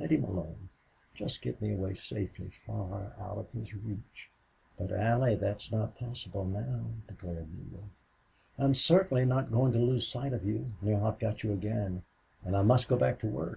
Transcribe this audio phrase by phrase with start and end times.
[0.00, 0.70] Let him alone.
[1.14, 4.30] Just get me away safely, far out of his reach."
[4.78, 7.90] "But, Allie, that's not possible now," declared Neale,
[8.56, 12.02] "I'm certainly not going to lose sight of you, now I've got you again.
[12.46, 13.52] And I must go back to work.